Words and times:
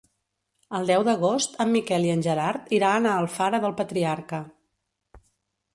El 0.77 0.87
deu 0.91 1.03
d'agost 1.07 1.59
en 1.65 1.69
Miquel 1.75 2.07
i 2.09 2.13
en 2.15 2.25
Gerard 2.29 2.73
iran 2.79 3.09
a 3.09 3.13
Alfara 3.19 3.61
del 3.67 3.79
Patriarca. 3.83 4.43